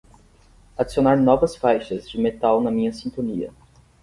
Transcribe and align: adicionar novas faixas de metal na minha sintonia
adicionar 0.75 1.15
novas 1.15 1.55
faixas 1.55 2.09
de 2.09 2.17
metal 2.19 2.59
na 2.59 2.71
minha 2.71 2.91
sintonia 2.91 3.53